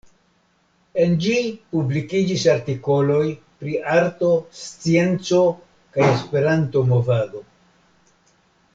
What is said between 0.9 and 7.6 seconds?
En ĝi publikiĝis artikoloj pri arto, scienco kaj esperanto-movado.